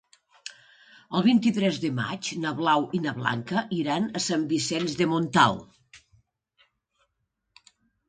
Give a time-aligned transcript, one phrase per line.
[1.19, 6.05] El vint-i-tres de maig na Blau i na Blanca iran a Sant Vicenç de Montalt.